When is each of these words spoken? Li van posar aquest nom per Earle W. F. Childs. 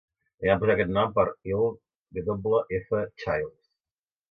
Li 0.45 0.49
van 0.53 0.61
posar 0.63 0.71
aquest 0.75 0.93
nom 0.93 1.13
per 1.17 1.25
Earle 1.27 2.33
W. 2.49 2.65
F. 2.81 3.05
Childs. 3.27 3.73